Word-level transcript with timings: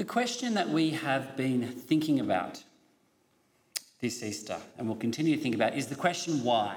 The 0.00 0.06
question 0.06 0.54
that 0.54 0.70
we 0.70 0.92
have 0.92 1.36
been 1.36 1.62
thinking 1.62 2.20
about 2.20 2.64
this 4.00 4.22
Easter 4.22 4.56
and 4.78 4.88
we'll 4.88 4.96
continue 4.96 5.36
to 5.36 5.42
think 5.42 5.54
about 5.54 5.76
is 5.76 5.88
the 5.88 5.94
question 5.94 6.42
why? 6.42 6.74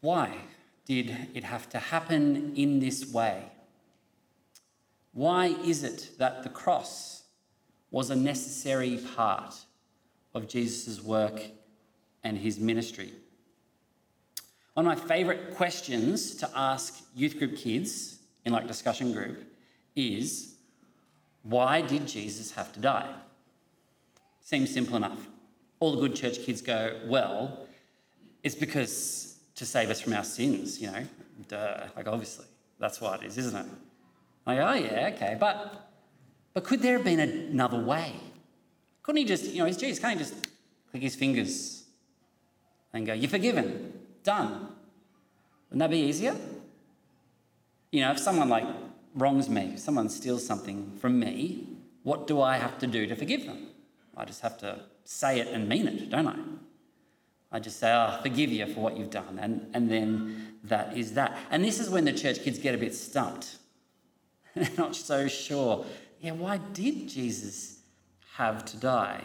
Why 0.00 0.32
did 0.86 1.10
it 1.34 1.42
have 1.42 1.68
to 1.70 1.80
happen 1.80 2.54
in 2.54 2.78
this 2.78 3.12
way? 3.12 3.50
Why 5.12 5.46
is 5.46 5.82
it 5.82 6.10
that 6.18 6.44
the 6.44 6.50
cross 6.50 7.24
was 7.90 8.08
a 8.08 8.14
necessary 8.14 9.00
part 9.16 9.56
of 10.34 10.46
Jesus' 10.46 11.02
work 11.02 11.42
and 12.22 12.38
his 12.38 12.60
ministry? 12.60 13.10
One 14.74 14.86
of 14.86 14.96
my 15.00 15.04
favourite 15.04 15.56
questions 15.56 16.36
to 16.36 16.48
ask 16.54 17.02
youth 17.12 17.38
group 17.38 17.56
kids 17.56 18.20
in 18.44 18.52
like 18.52 18.68
discussion 18.68 19.12
group 19.12 19.47
is 19.98 20.54
why 21.42 21.80
did 21.80 22.06
Jesus 22.06 22.52
have 22.52 22.72
to 22.74 22.80
die? 22.80 23.12
Seems 24.40 24.72
simple 24.72 24.96
enough. 24.96 25.26
All 25.80 25.92
the 25.92 26.00
good 26.00 26.14
church 26.14 26.44
kids 26.44 26.60
go, 26.60 27.00
well, 27.06 27.66
it's 28.42 28.54
because 28.54 29.38
to 29.56 29.66
save 29.66 29.90
us 29.90 30.00
from 30.00 30.12
our 30.12 30.24
sins, 30.24 30.80
you 30.80 30.90
know, 30.90 31.04
duh, 31.48 31.86
like 31.96 32.06
obviously, 32.06 32.46
that's 32.78 33.00
why 33.00 33.16
it 33.16 33.24
is, 33.24 33.38
isn't 33.38 33.58
it? 33.58 33.66
Like, 34.46 34.58
oh 34.58 34.72
yeah, 34.74 35.10
okay, 35.14 35.36
but 35.38 35.90
but 36.54 36.64
could 36.64 36.80
there 36.80 36.96
have 36.96 37.04
been 37.04 37.20
another 37.20 37.78
way? 37.78 38.12
Couldn't 39.02 39.18
he 39.18 39.24
just, 39.24 39.44
you 39.44 39.58
know, 39.58 39.66
he's 39.66 39.76
Jesus, 39.76 39.98
can't 39.98 40.18
he 40.18 40.18
just 40.18 40.34
click 40.90 41.02
his 41.02 41.14
fingers 41.14 41.84
and 42.92 43.06
go, 43.06 43.12
You're 43.12 43.30
forgiven, 43.30 43.92
done? 44.22 44.68
Wouldn't 45.68 45.80
that 45.80 45.90
be 45.90 45.98
easier? 45.98 46.36
You 47.90 48.02
know, 48.02 48.12
if 48.12 48.18
someone 48.18 48.48
like 48.48 48.66
wrongs 49.14 49.48
me, 49.48 49.72
if 49.74 49.80
someone 49.80 50.08
steals 50.08 50.46
something 50.46 50.96
from 51.00 51.18
me, 51.18 51.66
what 52.02 52.26
do 52.26 52.40
I 52.40 52.56
have 52.56 52.78
to 52.78 52.86
do 52.86 53.06
to 53.06 53.14
forgive 53.14 53.44
them? 53.46 53.68
I 54.16 54.24
just 54.24 54.40
have 54.40 54.58
to 54.58 54.80
say 55.04 55.40
it 55.40 55.48
and 55.48 55.68
mean 55.68 55.86
it, 55.86 56.10
don't 56.10 56.26
I? 56.26 56.36
I 57.50 57.60
just 57.60 57.78
say, 57.78 57.92
oh, 57.92 58.18
forgive 58.22 58.50
you 58.50 58.66
for 58.66 58.80
what 58.80 58.96
you've 58.96 59.10
done. 59.10 59.38
And, 59.40 59.70
and 59.72 59.90
then 59.90 60.58
that 60.64 60.96
is 60.96 61.14
that. 61.14 61.38
And 61.50 61.64
this 61.64 61.80
is 61.80 61.88
when 61.88 62.04
the 62.04 62.12
church 62.12 62.42
kids 62.42 62.58
get 62.58 62.74
a 62.74 62.78
bit 62.78 62.94
stumped. 62.94 63.56
They're 64.54 64.68
not 64.76 64.94
so 64.96 65.28
sure. 65.28 65.86
Yeah, 66.20 66.32
why 66.32 66.58
did 66.72 67.08
Jesus 67.08 67.80
have 68.34 68.64
to 68.66 68.76
die? 68.76 69.22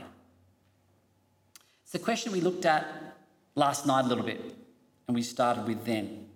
It's 1.83 1.91
the 1.91 1.99
question 1.99 2.31
we 2.31 2.41
looked 2.41 2.65
at 2.65 2.87
last 3.55 3.85
night 3.85 4.05
a 4.05 4.07
little 4.07 4.23
bit, 4.23 4.41
and 5.07 5.15
we 5.15 5.21
started 5.21 5.67
with 5.67 5.85
then. 5.85 6.27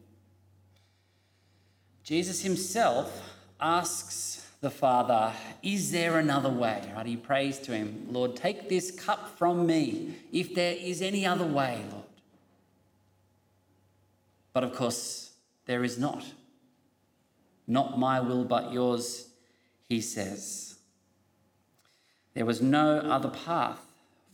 Jesus 2.03 2.41
himself 2.41 3.36
asks 3.59 4.45
the 4.61 4.69
Father, 4.69 5.33
Is 5.61 5.91
there 5.91 6.17
another 6.17 6.49
way? 6.49 6.91
Right? 6.95 7.05
He 7.05 7.15
prays 7.15 7.59
to 7.59 7.71
him, 7.71 8.07
Lord, 8.09 8.35
take 8.35 8.69
this 8.69 8.91
cup 8.91 9.37
from 9.37 9.65
me 9.65 10.15
if 10.31 10.55
there 10.55 10.73
is 10.73 11.01
any 11.01 11.25
other 11.25 11.45
way, 11.45 11.83
Lord. 11.91 12.03
But 14.53 14.63
of 14.63 14.73
course, 14.73 15.31
there 15.65 15.83
is 15.83 15.97
not. 15.97 16.23
Not 17.67 17.99
my 17.99 18.19
will, 18.19 18.45
but 18.45 18.71
yours, 18.71 19.27
he 19.87 20.01
says. 20.01 20.75
There 22.33 22.45
was 22.45 22.61
no 22.61 22.99
other 22.99 23.29
path 23.29 23.79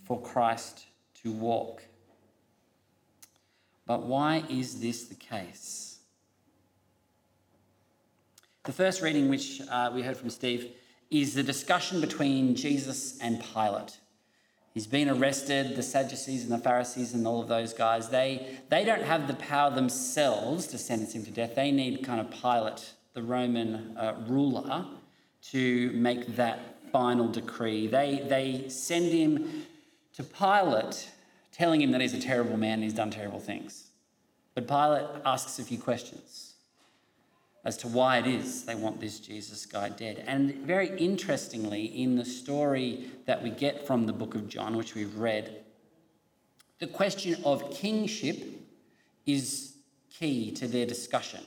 for 0.03 0.21
Christ 0.21 0.85
to 1.23 1.31
walk. 1.31 1.83
But 3.85 4.03
why 4.03 4.43
is 4.49 4.79
this 4.79 5.05
the 5.05 5.15
case? 5.15 5.92
The 8.65 8.71
first 8.71 9.01
reading, 9.01 9.27
which 9.27 9.61
uh, 9.69 9.91
we 9.93 10.03
heard 10.03 10.15
from 10.15 10.29
Steve, 10.29 10.71
is 11.11 11.33
the 11.33 11.43
discussion 11.43 11.99
between 11.99 12.55
Jesus 12.55 13.19
and 13.19 13.43
Pilate. 13.43 13.97
He's 14.73 14.87
been 14.87 15.09
arrested, 15.09 15.75
the 15.75 15.83
Sadducees 15.83 16.43
and 16.43 16.51
the 16.53 16.57
Pharisees 16.57 17.13
and 17.13 17.27
all 17.27 17.41
of 17.41 17.49
those 17.49 17.73
guys, 17.73 18.07
they, 18.07 18.57
they 18.69 18.85
don't 18.85 19.01
have 19.01 19.27
the 19.27 19.33
power 19.33 19.69
themselves 19.69 20.65
to 20.67 20.77
sentence 20.77 21.13
him 21.13 21.25
to 21.25 21.31
death. 21.31 21.55
They 21.55 21.71
need 21.71 22.05
kind 22.05 22.21
of 22.21 22.31
Pilate, 22.31 22.93
the 23.13 23.21
Roman 23.21 23.97
uh, 23.97 24.15
ruler, 24.27 24.85
to 25.49 25.91
make 25.91 26.37
that 26.37 26.89
final 26.93 27.27
decree. 27.27 27.87
They, 27.87 28.25
they 28.29 28.69
send 28.69 29.11
him 29.11 29.65
to 30.13 30.23
Pilate, 30.23 31.09
telling 31.51 31.81
him 31.81 31.91
that 31.91 31.99
he's 31.99 32.13
a 32.13 32.21
terrible 32.21 32.55
man 32.55 32.75
and 32.75 32.83
he's 32.83 32.93
done 32.93 33.11
terrible 33.11 33.41
things. 33.41 33.89
But 34.55 34.69
Pilate 34.69 35.07
asks 35.25 35.59
a 35.59 35.63
few 35.63 35.77
questions 35.77 36.52
as 37.65 37.77
to 37.77 37.87
why 37.87 38.17
it 38.17 38.27
is 38.27 38.65
they 38.65 38.75
want 38.75 38.99
this 38.99 39.19
Jesus 39.19 39.65
guy 39.65 39.89
dead. 39.89 40.23
And 40.27 40.55
very 40.65 40.97
interestingly, 40.97 41.85
in 41.85 42.15
the 42.15 42.25
story 42.25 43.05
that 43.25 43.41
we 43.41 43.49
get 43.49 43.87
from 43.87 44.05
the 44.05 44.13
book 44.13 44.35
of 44.35 44.49
John, 44.49 44.75
which 44.75 44.95
we've 44.95 45.17
read, 45.17 45.63
the 46.79 46.87
question 46.87 47.37
of 47.45 47.71
kingship 47.71 48.43
is 49.25 49.75
key 50.09 50.51
to 50.51 50.67
their 50.67 50.85
discussion. 50.85 51.39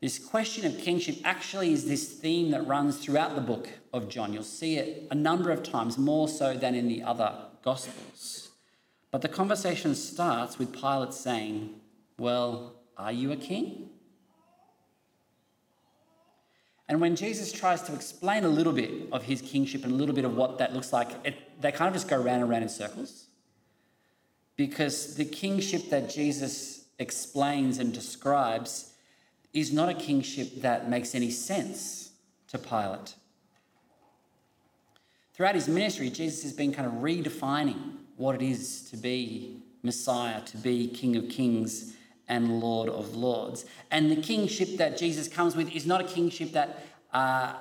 This 0.00 0.18
question 0.18 0.66
of 0.66 0.78
kingship 0.78 1.16
actually 1.24 1.72
is 1.72 1.86
this 1.86 2.08
theme 2.08 2.50
that 2.52 2.66
runs 2.66 2.98
throughout 2.98 3.34
the 3.34 3.40
book 3.40 3.68
of 3.92 4.08
John. 4.08 4.32
You'll 4.32 4.42
see 4.42 4.76
it 4.76 5.06
a 5.10 5.14
number 5.14 5.50
of 5.50 5.62
times, 5.62 5.98
more 5.98 6.28
so 6.28 6.54
than 6.54 6.74
in 6.74 6.88
the 6.88 7.02
other 7.02 7.34
Gospels. 7.62 8.48
But 9.10 9.20
the 9.20 9.28
conversation 9.28 9.94
starts 9.94 10.58
with 10.58 10.72
Pilate 10.72 11.12
saying, 11.12 11.74
Well, 12.18 12.76
are 12.96 13.12
you 13.12 13.32
a 13.32 13.36
king? 13.36 13.90
And 16.90 17.00
when 17.00 17.14
Jesus 17.14 17.52
tries 17.52 17.82
to 17.82 17.94
explain 17.94 18.42
a 18.42 18.48
little 18.48 18.72
bit 18.72 18.90
of 19.12 19.22
his 19.22 19.40
kingship 19.40 19.84
and 19.84 19.92
a 19.92 19.94
little 19.94 20.14
bit 20.14 20.24
of 20.24 20.36
what 20.36 20.58
that 20.58 20.74
looks 20.74 20.92
like, 20.92 21.08
it, 21.24 21.36
they 21.60 21.70
kind 21.70 21.86
of 21.86 21.94
just 21.94 22.08
go 22.08 22.16
round 22.16 22.42
and 22.42 22.50
round 22.50 22.64
in 22.64 22.68
circles. 22.68 23.26
Because 24.56 25.14
the 25.14 25.24
kingship 25.24 25.88
that 25.90 26.10
Jesus 26.10 26.86
explains 26.98 27.78
and 27.78 27.94
describes 27.94 28.92
is 29.52 29.72
not 29.72 29.88
a 29.88 29.94
kingship 29.94 30.62
that 30.62 30.90
makes 30.90 31.14
any 31.14 31.30
sense 31.30 32.10
to 32.48 32.58
Pilate. 32.58 33.14
Throughout 35.32 35.54
his 35.54 35.68
ministry, 35.68 36.10
Jesus 36.10 36.42
has 36.42 36.52
been 36.52 36.72
kind 36.72 36.88
of 36.88 36.94
redefining 36.94 37.98
what 38.16 38.34
it 38.34 38.42
is 38.42 38.90
to 38.90 38.96
be 38.96 39.62
Messiah, 39.84 40.40
to 40.40 40.56
be 40.56 40.88
King 40.88 41.14
of 41.14 41.28
Kings 41.28 41.94
and 42.30 42.60
Lord 42.60 42.88
of 42.88 43.16
Lords. 43.16 43.66
And 43.90 44.10
the 44.10 44.16
kingship 44.16 44.78
that 44.78 44.96
Jesus 44.96 45.28
comes 45.28 45.56
with 45.56 45.70
is 45.74 45.84
not 45.84 46.00
a 46.00 46.04
kingship 46.04 46.52
that 46.52 46.86
uh, 47.12 47.54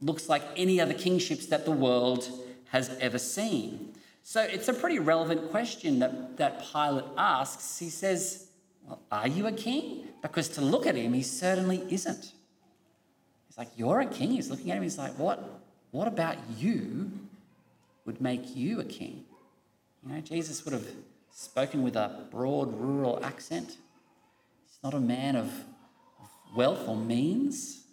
looks 0.00 0.28
like 0.28 0.42
any 0.56 0.80
other 0.80 0.92
kingships 0.92 1.46
that 1.46 1.64
the 1.64 1.70
world 1.70 2.28
has 2.70 2.90
ever 3.00 3.18
seen. 3.18 3.94
So 4.24 4.42
it's 4.42 4.68
a 4.68 4.74
pretty 4.74 4.98
relevant 4.98 5.50
question 5.50 6.00
that, 6.00 6.36
that 6.36 6.64
Pilate 6.72 7.04
asks. 7.16 7.78
He 7.78 7.88
says, 7.88 8.48
well, 8.86 9.00
Are 9.10 9.28
you 9.28 9.46
a 9.46 9.52
king? 9.52 10.08
Because 10.20 10.48
to 10.50 10.60
look 10.60 10.86
at 10.86 10.96
him, 10.96 11.12
he 11.12 11.22
certainly 11.22 11.82
isn't. 11.88 12.32
He's 13.46 13.58
like, 13.58 13.68
You're 13.76 14.00
a 14.00 14.06
king. 14.06 14.32
He's 14.32 14.50
looking 14.50 14.70
at 14.72 14.76
him, 14.76 14.82
he's 14.82 14.98
like, 14.98 15.16
What, 15.16 15.62
what 15.92 16.08
about 16.08 16.36
you 16.58 17.10
would 18.04 18.20
make 18.20 18.56
you 18.56 18.80
a 18.80 18.84
king? 18.84 19.24
You 20.04 20.14
know, 20.14 20.20
Jesus 20.20 20.64
would 20.64 20.74
have 20.74 20.86
spoken 21.30 21.84
with 21.84 21.94
a 21.94 22.26
broad 22.32 22.74
rural 22.78 23.24
accent 23.24 23.76
not 24.82 24.94
a 24.94 25.00
man 25.00 25.36
of, 25.36 25.52
wealth 26.54 26.86
or 26.86 26.96
means. 26.96 27.84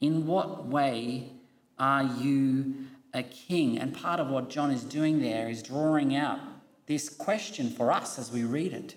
In 0.00 0.26
what 0.26 0.66
way 0.66 1.30
are 1.78 2.02
you 2.02 2.74
a 3.14 3.22
king? 3.22 3.78
And 3.78 3.94
part 3.94 4.20
of 4.20 4.28
what 4.28 4.50
John 4.50 4.70
is 4.70 4.82
doing 4.82 5.20
there 5.20 5.48
is 5.48 5.62
drawing 5.62 6.16
out 6.16 6.40
this 6.86 7.08
question 7.08 7.70
for 7.70 7.92
us 7.92 8.18
as 8.18 8.32
we 8.32 8.44
read 8.44 8.72
it. 8.72 8.96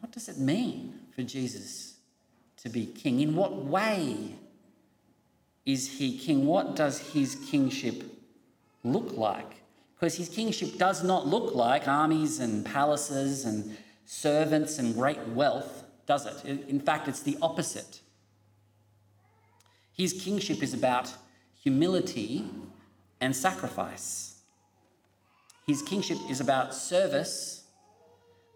What 0.00 0.12
does 0.12 0.28
it 0.28 0.38
mean 0.38 0.98
for 1.14 1.22
Jesus 1.22 1.94
to 2.62 2.68
be 2.68 2.86
king? 2.86 3.20
In 3.20 3.36
what 3.36 3.64
way 3.64 4.34
is 5.64 5.98
he 5.98 6.18
king? 6.18 6.46
What 6.46 6.76
does 6.76 6.98
his 6.98 7.36
kingship 7.50 8.04
look 8.82 9.16
like? 9.16 9.62
Because 9.94 10.16
his 10.16 10.28
kingship 10.28 10.78
does 10.78 11.04
not 11.04 11.26
look 11.26 11.54
like 11.54 11.86
armies 11.86 12.40
and 12.40 12.64
palaces 12.64 13.44
and 13.44 13.76
servants 14.10 14.80
and 14.80 14.92
great 14.92 15.24
wealth, 15.28 15.84
does 16.04 16.26
it? 16.26 16.44
In 16.44 16.80
fact, 16.80 17.06
it's 17.06 17.22
the 17.22 17.38
opposite. 17.40 18.00
His 19.92 20.12
kingship 20.12 20.64
is 20.64 20.74
about 20.74 21.14
humility 21.62 22.44
and 23.20 23.34
sacrifice. 23.36 24.40
His 25.64 25.80
kingship 25.82 26.18
is 26.28 26.40
about 26.40 26.74
service 26.74 27.62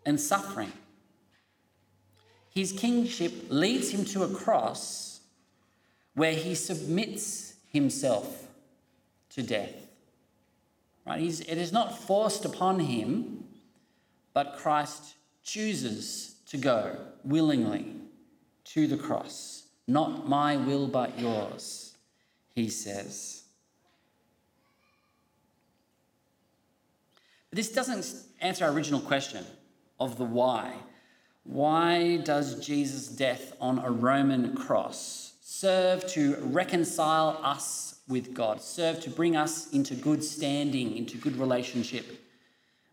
and 0.05 0.21
suffering. 0.21 0.73
His 2.51 2.73
kingship 2.73 3.33
leads 3.49 3.91
him 3.91 4.05
to 4.07 4.25
a 4.25 4.29
cross 4.29 5.21
where 6.15 6.35
he 6.35 6.57
submits 6.57 7.55
himself 7.73 8.49
to 9.31 9.43
death. 9.45 9.87
Right? 11.07 11.21
He's, 11.21 11.41
it 11.41 11.59
is 11.59 11.73
not 11.73 11.97
forced 11.97 12.45
upon 12.45 12.81
him, 12.81 13.45
but 14.33 14.57
Christ 14.57 15.15
chooses 15.45 16.37
to 16.47 16.57
go 16.57 16.97
willingly 17.23 17.95
to 18.65 18.87
the 18.87 18.97
cross 18.97 19.65
Not 19.87 20.29
my 20.29 20.57
will, 20.57 20.89
but 20.89 21.19
yours, 21.19 21.95
he 22.55 22.71
says. 22.71 23.43
But 27.51 27.57
this 27.57 27.71
doesn't 27.71 28.07
answer 28.41 28.65
our 28.65 28.73
original 28.73 29.01
question 29.01 29.45
of 30.01 30.17
the 30.17 30.25
why. 30.25 30.73
Why 31.45 32.17
does 32.17 32.67
Jesus' 32.67 33.09
death 33.09 33.53
on 33.61 33.79
a 33.79 33.91
Roman 33.91 34.57
cross 34.57 35.35
serve 35.43 36.07
to 36.13 36.37
reconcile 36.41 37.39
us 37.43 38.01
with 38.09 38.33
God, 38.33 38.63
serve 38.63 39.01
to 39.01 39.11
bring 39.11 39.37
us 39.37 39.71
into 39.73 39.95
good 39.95 40.25
standing, 40.25 40.97
into 40.97 41.19
good 41.19 41.37
relationship 41.37 42.07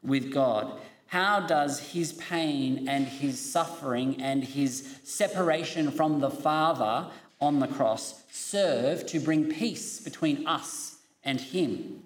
with 0.04 0.34
God? 0.34 0.80
How 1.12 1.42
does 1.42 1.78
his 1.92 2.14
pain 2.14 2.88
and 2.88 3.06
his 3.06 3.38
suffering 3.38 4.22
and 4.22 4.46
his 4.46 4.98
separation 5.04 5.92
from 5.92 6.22
the 6.22 6.30
Father 6.30 7.12
on 7.42 7.60
the 7.60 7.68
cross 7.68 8.24
serve 8.32 9.06
to 9.08 9.20
bring 9.20 9.52
peace 9.52 10.00
between 10.00 10.48
us 10.48 11.00
and 11.26 11.42
him? 11.42 12.02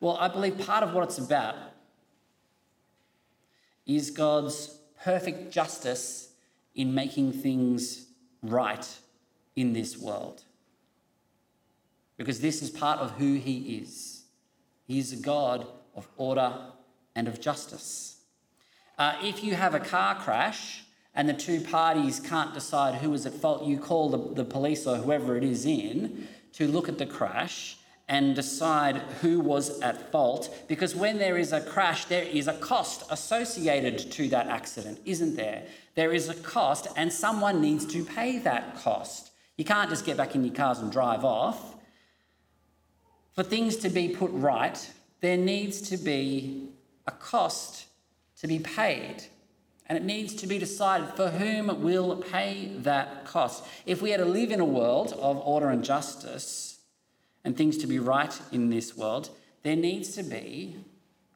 Well, 0.00 0.16
I 0.16 0.26
believe 0.26 0.58
part 0.66 0.82
of 0.82 0.92
what 0.92 1.04
it's 1.04 1.18
about 1.18 1.54
is 3.86 4.10
God's 4.10 4.76
perfect 5.04 5.52
justice 5.52 6.30
in 6.74 6.92
making 6.92 7.32
things 7.32 8.06
right 8.42 8.84
in 9.54 9.72
this 9.72 9.96
world. 9.96 10.42
Because 12.16 12.40
this 12.40 12.60
is 12.60 12.70
part 12.70 12.98
of 12.98 13.12
who 13.12 13.34
He 13.34 13.78
is. 13.78 14.15
He 14.86 14.98
is 14.98 15.12
a 15.12 15.16
God 15.16 15.66
of 15.94 16.08
order 16.16 16.52
and 17.14 17.28
of 17.28 17.40
justice. 17.40 18.20
Uh, 18.98 19.16
if 19.22 19.42
you 19.44 19.54
have 19.54 19.74
a 19.74 19.80
car 19.80 20.14
crash 20.14 20.84
and 21.14 21.28
the 21.28 21.34
two 21.34 21.60
parties 21.60 22.20
can't 22.20 22.54
decide 22.54 22.96
who 22.96 23.12
is 23.12 23.26
at 23.26 23.34
fault, 23.34 23.64
you 23.64 23.78
call 23.78 24.08
the, 24.08 24.34
the 24.34 24.44
police 24.44 24.86
or 24.86 24.96
whoever 24.96 25.36
it 25.36 25.44
is 25.44 25.66
in 25.66 26.28
to 26.52 26.66
look 26.66 26.88
at 26.88 26.98
the 26.98 27.06
crash 27.06 27.78
and 28.08 28.36
decide 28.36 28.96
who 29.20 29.40
was 29.40 29.80
at 29.80 30.12
fault 30.12 30.54
because 30.68 30.94
when 30.94 31.18
there 31.18 31.36
is 31.36 31.52
a 31.52 31.60
crash, 31.60 32.04
there 32.04 32.22
is 32.22 32.46
a 32.46 32.52
cost 32.54 33.04
associated 33.10 33.98
to 34.12 34.28
that 34.28 34.46
accident, 34.46 35.00
isn't 35.04 35.36
there? 35.36 35.64
There 35.96 36.12
is 36.12 36.28
a 36.28 36.34
cost, 36.34 36.86
and 36.96 37.12
someone 37.12 37.60
needs 37.60 37.86
to 37.86 38.04
pay 38.04 38.38
that 38.40 38.76
cost. 38.76 39.30
You 39.56 39.64
can't 39.64 39.88
just 39.88 40.04
get 40.04 40.16
back 40.16 40.34
in 40.34 40.44
your 40.44 40.54
cars 40.54 40.78
and 40.78 40.92
drive 40.92 41.24
off. 41.24 41.75
For 43.36 43.42
things 43.42 43.76
to 43.76 43.90
be 43.90 44.08
put 44.08 44.30
right, 44.32 44.90
there 45.20 45.36
needs 45.36 45.80
to 45.90 45.98
be 45.98 46.68
a 47.06 47.12
cost 47.12 47.86
to 48.40 48.46
be 48.46 48.58
paid. 48.58 49.24
And 49.88 49.96
it 49.96 50.04
needs 50.04 50.34
to 50.36 50.46
be 50.46 50.58
decided 50.58 51.10
for 51.10 51.28
whom 51.28 51.82
will 51.82 52.16
pay 52.16 52.72
that 52.78 53.26
cost. 53.26 53.64
If 53.84 54.02
we 54.02 54.12
are 54.14 54.18
to 54.18 54.24
live 54.24 54.50
in 54.50 54.58
a 54.58 54.64
world 54.64 55.12
of 55.20 55.36
order 55.36 55.68
and 55.68 55.84
justice, 55.84 56.78
and 57.44 57.56
things 57.56 57.76
to 57.78 57.86
be 57.86 58.00
right 58.00 58.40
in 58.50 58.70
this 58.70 58.96
world, 58.96 59.30
there 59.62 59.76
needs 59.76 60.16
to 60.16 60.24
be 60.24 60.76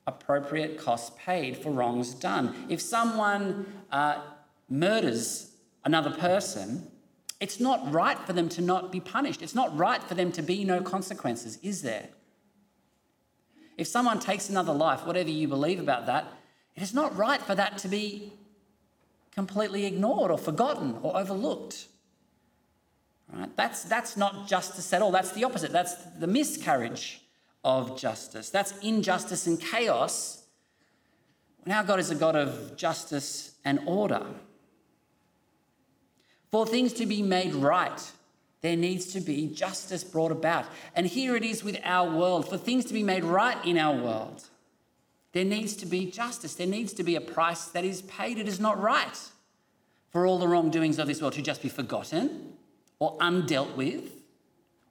appropriate 0.07 0.77
costs 0.77 1.17
paid 1.25 1.57
for 1.57 1.71
wrongs 1.71 2.15
done. 2.15 2.67
If 2.69 2.81
someone 2.81 3.67
uh, 3.93 4.23
murders 4.69 5.53
another 5.85 6.11
person, 6.11 6.90
it's 7.41 7.59
not 7.59 7.91
right 7.91 8.19
for 8.19 8.35
them 8.35 8.49
to 8.51 8.61
not 8.61 8.93
be 8.93 9.01
punished. 9.01 9.41
It's 9.41 9.55
not 9.55 9.77
right 9.77 10.03
for 10.03 10.15
them 10.15 10.31
to 10.33 10.43
be 10.43 10.63
no 10.63 10.83
consequences, 10.83 11.59
is 11.63 11.83
there? 11.83 12.11
If 13.79 13.87
someone 13.87 14.21
takes 14.21 14.51
another 14.51 14.75
life, 14.75 15.07
whatever 15.07 15.31
you 15.31 15.49
believe 15.49 15.81
about 15.81 16.05
that, 16.07 16.27
it 16.77 16.83
is 16.83 16.93
not 16.93 17.17
right 17.17 17.41
for 17.41 17.55
that 17.55 17.79
to 17.79 17.89
be 17.89 18.33
completely 19.33 19.87
ignored 19.87 20.31
or 20.31 20.37
forgotten 20.37 20.99
or 21.03 21.17
overlooked. 21.17 21.89
Right? 23.33 23.57
That's, 23.57 23.85
that's 23.85 24.19
not 24.19 24.47
justice 24.47 24.93
at 24.93 25.01
all. 25.01 25.11
That's 25.11 25.33
the 25.33 25.45
opposite. 25.45 25.73
That's 25.73 25.95
the 26.19 26.27
miscarriage 26.27 27.23
of 27.65 27.99
justice. 27.99 28.51
That's 28.51 28.79
injustice 28.81 29.47
and 29.47 29.59
chaos. 29.59 30.45
Now, 31.65 31.83
God 31.83 32.01
is 32.01 32.11
a 32.11 32.15
God 32.15 32.37
of 32.37 32.77
justice 32.77 33.53
and 33.65 33.81
order. 33.87 34.27
For 36.51 36.67
things 36.67 36.93
to 36.95 37.07
be 37.07 37.23
made 37.23 37.55
right, 37.55 38.13
there 38.61 38.77
needs 38.77 39.13
to 39.13 39.21
be 39.21 39.47
justice 39.47 40.05
brought 40.05 40.33
about. 40.33 40.67
And 40.95 41.07
here 41.07 41.37
it 41.37 41.45
is 41.45 41.65
with 41.65 41.79
our 41.85 42.11
world. 42.11 42.49
For 42.49 42.57
things 42.57 42.85
to 42.87 42.93
be 42.93 43.03
made 43.03 43.25
right 43.25 43.57
in 43.65 43.79
our 43.79 43.97
world, 43.97 44.45
there 45.33 45.45
needs 45.45 45.77
to 45.77 45.87
be 45.87 46.11
justice. 46.11 46.55
There 46.55 46.67
needs 46.67 46.93
to 46.95 47.03
be 47.03 47.17
a 47.17 47.21
price 47.21 47.67
that 47.67 47.85
is 47.85 48.03
paid. 48.03 48.39
It 48.39 48.49
is 48.49 48.61
not 48.61 48.81
right 48.81 49.19
for 50.11 50.27
all 50.27 50.39
the 50.39 50.49
wrongdoings 50.49 50.99
of 50.99 51.07
this 51.07 51.21
world 51.21 51.35
to 51.35 51.43
just 51.43 51.63
be 51.63 51.69
forgotten 51.69 52.55
or 52.99 53.17
undealt 53.19 53.77
with 53.77 54.13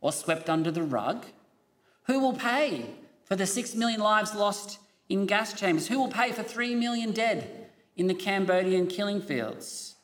or 0.01 0.11
swept 0.11 0.49
under 0.49 0.71
the 0.71 0.83
rug? 0.83 1.25
Who 2.03 2.19
will 2.19 2.33
pay 2.33 2.95
for 3.23 3.35
the 3.35 3.45
six 3.45 3.75
million 3.75 3.99
lives 3.99 4.33
lost 4.33 4.79
in 5.07 5.25
gas 5.25 5.53
chambers? 5.53 5.87
Who 5.87 5.99
will 5.99 6.09
pay 6.09 6.31
for 6.31 6.43
three 6.43 6.75
million 6.75 7.11
dead 7.11 7.69
in 7.95 8.07
the 8.07 8.13
Cambodian 8.13 8.87
killing 8.87 9.21
fields? 9.21 9.95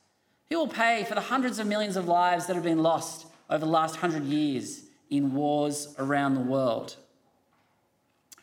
Who 0.49 0.59
will 0.59 0.67
pay 0.67 1.03
for 1.05 1.15
the 1.15 1.21
hundreds 1.21 1.59
of 1.59 1.67
millions 1.67 1.95
of 1.95 2.07
lives 2.07 2.45
that 2.47 2.55
have 2.55 2.63
been 2.63 2.83
lost 2.83 3.25
over 3.49 3.65
the 3.65 3.71
last 3.71 3.95
hundred 3.95 4.23
years 4.25 4.83
in 5.09 5.33
wars 5.33 5.95
around 5.97 6.35
the 6.35 6.41
world? 6.41 6.95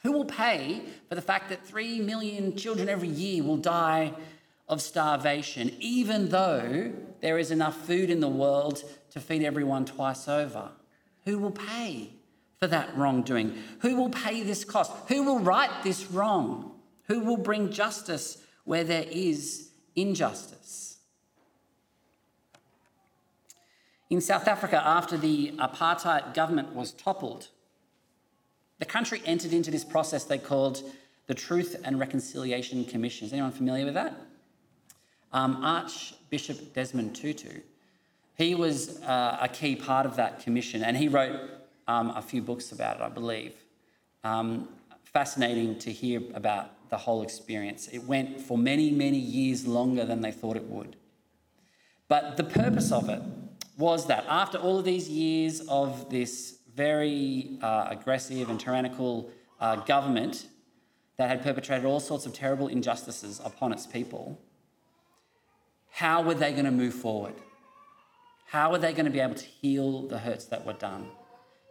Who 0.03 0.13
will 0.13 0.25
pay 0.25 0.83
for 1.09 1.15
the 1.15 1.23
fact 1.23 1.49
that 1.51 1.65
three 1.65 2.01
million 2.01 2.57
children 2.57 2.89
every 2.89 3.09
year 3.09 3.45
will 3.45 3.57
die 3.57 4.13
of 4.69 4.83
starvation, 4.83 5.77
even 5.79 6.31
though 6.31 6.93
there 7.21 7.39
is 7.39 7.51
enough 7.51 7.77
food 7.87 8.11
in 8.11 8.21
the 8.21 8.29
world 8.29 8.83
to 9.11 9.21
feed 9.21 9.45
everyone 9.45 9.85
twice 9.85 10.27
over? 10.27 10.71
Who 11.25 11.39
will 11.39 11.53
pay 11.53 12.11
for 12.59 12.67
that 12.67 12.97
wrongdoing? 12.97 13.57
Who 13.81 13.95
will 13.95 14.11
pay 14.11 14.43
this 14.43 14.65
cost? 14.65 14.93
Who 15.09 15.23
will 15.23 15.39
right 15.39 15.71
this 15.85 16.11
wrong? 16.11 16.73
Who 17.05 17.21
will 17.21 17.37
bring 17.37 17.71
justice 17.71 18.39
where 18.65 18.83
there 18.83 19.07
is 19.09 19.71
injustice? 19.95 20.92
In 24.13 24.21
South 24.21 24.47
Africa, 24.47 24.83
after 24.85 25.17
the 25.17 25.53
apartheid 25.53 26.35
government 26.35 26.75
was 26.75 26.93
toppled, 26.93 27.49
the 28.79 28.85
country 28.85 29.23
entered 29.25 29.55
into 29.55 29.71
this 29.71 29.87
process 29.87 30.25
they 30.25 30.37
called 30.37 30.83
the 31.29 31.35
Truth 31.35 31.81
and 31.83 31.99
Reconciliation 31.99 32.85
Commission. 32.85 33.27
Is 33.27 33.33
anyone 33.33 33.53
familiar 33.53 33.87
with 33.87 33.95
that? 33.95 34.15
Um, 35.33 35.65
Archbishop 35.65 36.75
Desmond 36.75 37.17
Tutu 37.17 37.61
he 38.35 38.55
was 38.55 39.01
uh, 39.03 39.39
a 39.41 39.49
key 39.49 39.77
part 39.77 40.05
of 40.05 40.17
that 40.17 40.41
commission, 40.41 40.83
and 40.83 40.95
he 40.95 41.09
wrote 41.09 41.41
um, 41.89 42.11
a 42.11 42.21
few 42.21 42.43
books 42.43 42.71
about 42.71 42.97
it, 42.97 43.03
I 43.03 43.09
believe. 43.09 43.55
Um, 44.25 44.69
fascinating 45.05 45.79
to 45.79 45.91
hear 45.91 46.21
about 46.35 46.91
the 46.91 46.99
whole 46.99 47.23
experience. 47.23 47.89
It 47.89 48.05
went 48.05 48.43
for 48.43 48.59
many, 48.59 48.91
many 48.91 49.19
years 49.19 49.67
longer 49.67 50.05
than 50.05 50.21
they 50.21 50.33
thought 50.33 50.57
it 50.57 50.65
would. 50.65 50.97
But 52.09 52.37
the 52.37 52.45
purpose 52.45 52.93
of 52.93 53.09
it 53.09 53.23
was 53.79 54.07
that 54.07 54.25
after 54.29 54.59
all 54.59 54.79
of 54.79 54.85
these 54.85 55.09
years 55.09 55.61
of 55.69 56.11
this 56.11 56.59
very 56.75 57.59
uh, 57.63 57.89
aggressive 57.91 58.49
and 58.49 58.59
tyrannical 58.59 59.31
uh, 59.61 59.77
government 59.77 60.47
that 61.17 61.29
had 61.29 61.43
perpetrated 61.43 61.85
all 61.85 62.01
sorts 62.01 62.27
of 62.27 62.33
terrible 62.33 62.69
injustices 62.69 63.41
upon 63.45 63.73
its 63.73 63.87
people, 63.87 64.39
how 65.91 66.23
were 66.23 66.35
they 66.35 66.53
going 66.53 66.65
to 66.65 66.71
move 66.71 66.95
forward? 66.95 67.35
How 68.47 68.71
were 68.71 68.79
they 68.79 68.93
going 68.93 69.05
to 69.07 69.11
be 69.11 69.21
able 69.21 69.35
to 69.35 69.45
heal 69.45 70.07
the 70.09 70.19
hurts 70.19 70.47
that 70.47 70.65
were 70.67 70.73
done? 70.75 71.09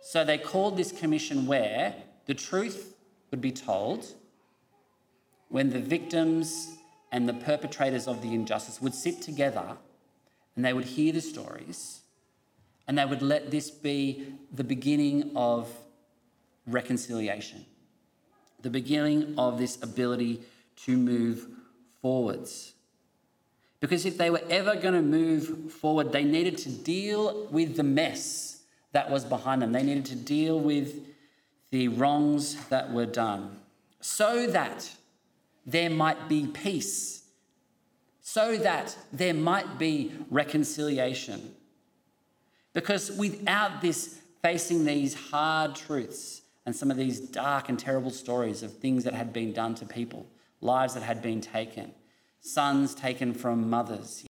So 0.02 0.24
they 0.24 0.38
called 0.38 0.78
this 0.78 0.92
commission 0.92 1.46
where 1.46 1.96
the 2.26 2.34
truth 2.34 2.96
would 3.30 3.42
be 3.42 3.52
told 3.52 4.06
when 5.50 5.70
the 5.70 5.80
victims 5.80 6.78
and 7.12 7.28
the 7.28 7.34
perpetrators 7.34 8.08
of 8.08 8.22
the 8.22 8.34
injustice 8.34 8.82
would 8.82 8.96
sit 8.96 9.22
together 9.22 9.78
and 10.56 10.66
they 10.66 10.74
would 10.74 10.86
hear 10.86 11.14
the 11.14 11.22
stories 11.22 12.02
and 12.88 12.98
they 12.98 13.06
would 13.06 13.22
let 13.22 13.52
this 13.52 13.70
be 13.70 14.26
the 14.52 14.64
beginning 14.64 15.32
of 15.36 15.72
reconciliation, 16.68 17.66
the 18.62 18.70
beginning 18.70 19.36
of 19.38 19.58
this 19.58 19.82
ability 19.82 20.42
to 20.86 20.98
move 20.98 21.48
forwards. 22.02 22.74
Because 23.80 24.06
if 24.06 24.18
they 24.18 24.30
were 24.30 24.44
ever 24.50 24.76
going 24.76 24.94
to 24.94 25.02
move 25.02 25.72
forward, 25.72 26.12
they 26.12 26.24
needed 26.24 26.58
to 26.60 26.70
deal 26.70 27.48
with 27.50 27.76
the 27.76 27.84
mess 27.84 28.62
that 28.92 29.10
was 29.10 29.26
behind 29.26 29.62
them. 29.62 29.72
They 29.72 29.84
needed 29.84 30.06
to 30.06 30.16
deal 30.16 30.60
with 30.60 31.02
the 31.72 31.88
wrongs 31.88 32.56
that 32.68 32.92
were 32.92 33.06
done 33.06 33.58
so 34.02 34.48
that 34.48 34.92
there 35.66 35.90
might 35.90 36.28
be 36.28 36.48
peace, 36.48 37.21
so 38.22 38.56
that 38.58 38.96
there 39.12 39.34
might 39.34 39.78
be 39.78 40.12
reconciliation. 40.30 41.56
Because 42.74 43.12
without 43.12 43.82
this, 43.82 44.22
facing 44.42 44.86
these 44.86 45.14
hard 45.14 45.76
truths 45.76 46.42
and 46.66 46.76
some 46.76 46.92
of 46.92 46.98
these 46.98 47.20
dark 47.20 47.70
and 47.70 47.78
terrible 47.78 48.12
stories 48.12 48.64
of 48.64 48.72
things 48.78 49.04
that 49.04 49.14
had 49.14 49.34
been 49.34 49.52
done 49.52 49.76
to 49.76 49.86
people, 49.86 50.26
lives 50.62 50.94
that 50.94 51.04
had 51.04 51.22
been 51.22 51.42
taken, 51.42 51.92
sons 52.40 52.96
taken 52.96 53.34
from 53.34 53.70
mothers, 53.70 54.12